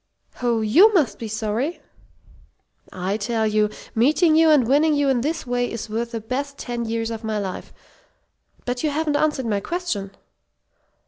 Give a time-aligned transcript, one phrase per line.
[0.41, 1.79] Oh, you must be sorry?"
[2.91, 6.57] "I tell you, meeting you and winning you in this way is worth the best
[6.57, 7.71] ten years of my life.
[8.65, 10.09] But you haven't answered my question."